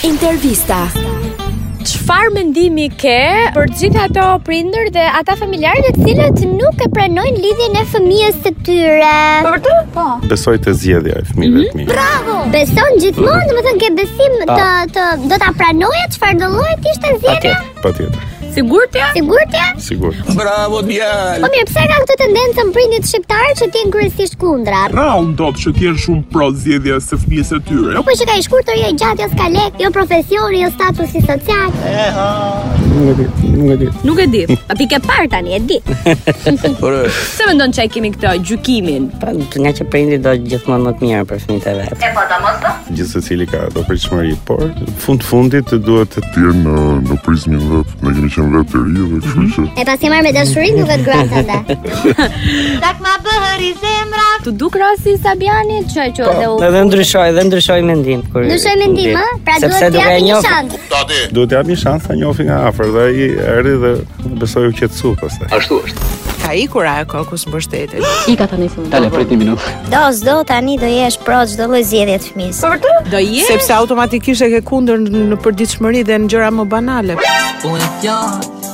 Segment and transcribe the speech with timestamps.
[0.00, 0.86] Intervista.
[1.84, 3.12] Qfar mendimi ke
[3.52, 8.40] për gjithë ato prindër dhe ata familjarë të cilët nuk e pranojnë lidhjen e fëmijës
[8.46, 9.12] së tyre?
[9.44, 9.76] Për të?
[9.98, 10.06] Po.
[10.32, 11.82] Besoj të zgjedhja e fëmijëve të mhm.
[11.82, 11.88] mi.
[11.92, 12.38] Bravo!
[12.56, 14.60] Beson gjithmonë, domethënë ke besim të
[14.96, 17.56] të do ta pranoje çfarë do llojë të ishte zgjedhja?
[17.60, 18.29] Patjetër, patjetër.
[18.54, 19.06] Sigurt ja?
[19.14, 19.68] Sigurt ja?
[19.88, 20.16] Sigurt.
[20.36, 21.40] Bravo djalë.
[21.44, 24.82] Po mirë, pse ka këtë tendencë mbrinit shqiptar që ti kryesisht kundra?
[24.94, 28.02] Ra u ndot që ti shumë pro zgjedhja së fëmisë tyre.
[28.08, 31.70] Po që ka i shkurtoj ai gjatë jo ka lek, jo profesioni, jo statusi social.
[31.94, 32.30] Eha
[32.90, 33.88] nuk e di, nuk e di.
[34.06, 34.42] Nuk e di.
[34.72, 35.78] A pikë par tani e di.
[36.82, 39.08] Por se mendon çaj kemi këtë gjykimin.
[39.22, 39.30] Po
[39.64, 42.06] nga që prindi do gjithmonë më të mirë për fëmijët e vet.
[42.08, 42.72] E po ta mos do.
[42.98, 44.64] Gjithë secili ka do pritshmëri, por
[45.04, 46.76] fund fundit të duhet të të në
[47.10, 49.50] në prizmin vet, në një mision vet të ri dhe kështu mhm.
[49.56, 49.66] që.
[49.82, 51.60] E pasi marr me dashuri nuk vet gratë ende.
[52.80, 54.24] Tak ma bëri zemra.
[54.44, 56.54] Tu duk rasti Sabiani çaj që po, edhe u.
[56.68, 58.46] Edhe ndryshoj, edhe ndryshoj mendim kur.
[58.46, 59.26] Ndryshoj mendim, ha?
[59.44, 60.78] Pra duhet të jap një shans.
[61.34, 64.68] Duhet të jap një shans sa njohin nga afër afër dhe ai erdhi dhe besoi
[64.70, 65.48] u qetësu pastaj.
[65.58, 66.10] Ashtu është.
[66.40, 68.06] Ka ikur ajo kokus mbështetit.
[68.32, 68.88] Ika tani fund.
[68.94, 69.72] Dale prit minutë.
[69.92, 72.62] Do s'do tani do jesh pro çdo lloj zgjedhje të fëmisë.
[72.64, 72.94] Për të?
[73.12, 73.50] Do jesh.
[73.52, 77.18] Sepse automatikisht e ke kundër në përditshmëri dhe në gjëra më banale.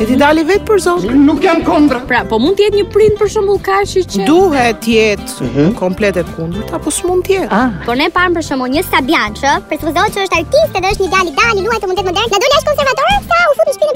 [0.00, 1.10] E ti dali vetë për zonë?
[1.28, 1.98] Nuk jam kundra.
[2.08, 4.22] Pra, po mund t'jetë një print për shumë vulkashi që...
[4.24, 5.74] Duhet jetë mm -hmm.
[5.82, 7.50] komplet e kundur, ta po s'mund t'jetë.
[7.58, 7.68] Ah.
[7.84, 9.92] Por ne parëm për shumë një Sabian që, për që
[10.24, 13.16] është artiste dhe është një dali dali, luaj të mundet modern, në dole është konservatorë,
[13.28, 13.89] sa u fut në shpirë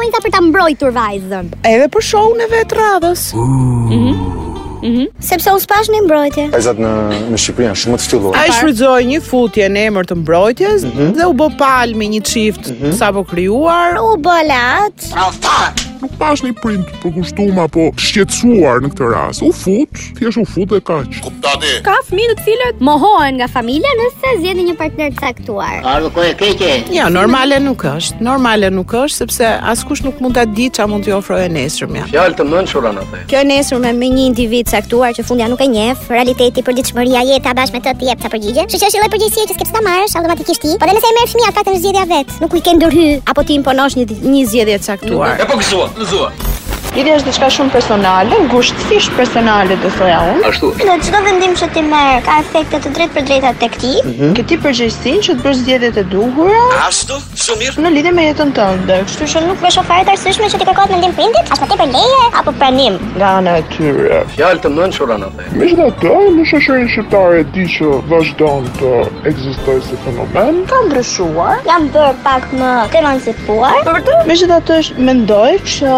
[0.00, 1.50] influenca për ta mbrojtur vajzën.
[1.66, 3.28] Edhe për shohun e vet radhës.
[3.34, 3.96] Mhm.
[3.96, 6.92] Mm Mm Sepse u s'pash një mbrojtje Pajzat në,
[7.34, 10.90] në Shqipëri janë shumë të shtyllur A i një futje në emër të mbrojtjes mm
[10.96, 11.10] -hmm.
[11.18, 12.96] Dhe u bë palmi një qift mm -hmm.
[12.98, 18.82] Sa po kryuar U bë latë Rafat nuk pash një print për kushtum apo shqetsuar
[18.84, 19.42] në këtë rast.
[19.44, 21.16] U fut, thjesht u fut e kaq.
[21.26, 21.70] Kuptoni?
[21.86, 25.76] Ka fëmijë të cilët mohohen nga familja nëse zgjedhin një partner të caktuar.
[25.84, 26.70] A do ko e keqe?
[26.94, 28.20] Jo, normale nuk është.
[28.26, 32.06] Normale nuk është sepse askush nuk mund ta di ça mund t'i ofrojë nesër mja.
[32.12, 33.22] Fjalë të mençura në atë.
[33.32, 37.54] Kjo nesër me një individ caktuar që fundja nuk e njeh, realiteti për ditëshmëria jeta
[37.58, 38.66] bashkë me të ti jep ça përgjigje.
[38.72, 40.74] Që çesh edhe përgjigjeje që s'ke ta marrësh automatikisht ti.
[40.80, 43.08] Po dhe nëse e merr mia faktën zgjedhja vet, nuk u i ken dorë hy
[43.34, 45.38] apo ti imponosh një një zgjedhje të caktuar.
[45.50, 45.89] Po gëzuar.
[45.96, 46.49] Não zoa.
[46.90, 50.40] Lidhja është diçka shumë personale, ngushtësisht personale do thoya unë.
[50.48, 50.70] Ashtu.
[50.88, 53.92] Në çdo vendim që ti merr, ka efekte të drejtë për drejtat tek ti.
[54.02, 54.32] Mm -hmm.
[54.38, 56.62] Këti përgjegjësinë që të bësh zgjedhjet e duhura.
[56.88, 57.84] Ashtu, shumë mirë.
[57.84, 58.96] Në lidhje me jetën tënde.
[59.06, 61.76] Kështu që nuk vesh ofertë të arsyeshme që ti kërkon mendim ndihmë prindit, as patë
[61.82, 64.18] për leje apo pranim nga ana e tyre.
[64.34, 65.56] Fjalë të mençura në vend.
[65.58, 68.90] Me gjithë ato, në shoqërinë shqiptare e di që vazhdon të
[69.30, 70.52] ekzistojë si fenomen.
[70.70, 71.56] Ka ndryshuar.
[71.70, 73.76] Jan bër pak më kanë ndryshuar.
[73.92, 74.78] Për të, me gjithë
[75.08, 75.88] mendoj që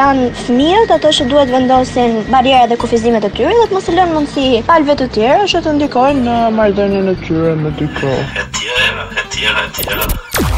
[0.00, 3.96] janë fëmijët ato që duhet vendosin barriera dhe kufizimet e tyre dhe të mos i
[3.98, 8.16] lënë mundësi palëve të tjera që të ndikojnë në marrëdhënien e tyre me dikë.
[9.20, 10.53] E tjera, e e